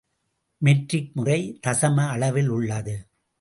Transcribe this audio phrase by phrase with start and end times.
[0.57, 2.95] Matric முறை தசம அளவில் உள்ளது.